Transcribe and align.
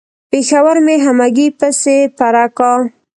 پېښور 0.31 0.77
مې 0.85 0.95
همګي 1.05 1.47
پسې 1.59 1.97
پره 2.17 2.45
کا. 2.57 2.71